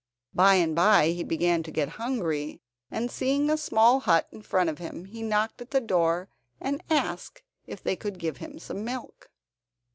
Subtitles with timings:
[0.33, 2.59] By and by he began to get hungry,
[2.89, 6.27] and seeing a small hut in front of him, he knocked at the door
[6.59, 9.29] and asked if they could give him some milk.